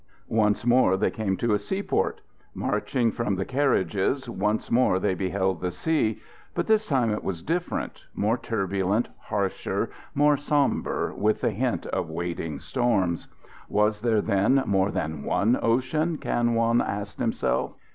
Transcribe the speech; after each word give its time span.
Once 0.29 0.65
more 0.65 0.97
they 0.97 1.11
came 1.11 1.37
to 1.37 1.53
a 1.53 1.59
seaport. 1.59 2.21
Marching 2.55 3.11
from 3.11 3.35
the 3.35 3.45
carriages, 3.45 4.27
once 4.27 4.71
more 4.71 4.97
they 4.97 5.13
beheld 5.13 5.61
the 5.61 5.69
sea. 5.69 6.19
But 6.55 6.65
this 6.65 6.87
time 6.87 7.11
it 7.11 7.23
was 7.23 7.43
different 7.43 8.05
more 8.15 8.35
turbulent, 8.35 9.09
harsher, 9.19 9.91
more 10.15 10.37
sombre 10.37 11.13
with 11.15 11.41
the 11.41 11.51
hint 11.51 11.85
of 11.85 12.09
waiting 12.09 12.59
storms. 12.59 13.27
Was 13.69 14.01
there, 14.01 14.21
then, 14.21 14.63
more 14.65 14.89
than 14.89 15.21
one 15.23 15.55
ocean, 15.61 16.17
Kan 16.17 16.55
Wong 16.55 16.81
asked 16.81 17.19
himself? 17.19 17.75